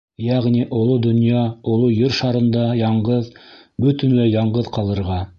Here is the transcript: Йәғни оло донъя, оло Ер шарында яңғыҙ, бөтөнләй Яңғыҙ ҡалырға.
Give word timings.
Йәғни 0.27 0.61
оло 0.77 0.93
донъя, 1.01 1.43
оло 1.73 1.89
Ер 1.97 2.15
шарында 2.19 2.63
яңғыҙ, 2.79 3.27
бөтөнләй 3.85 4.33
Яңғыҙ 4.37 4.71
ҡалырға. 4.79 5.19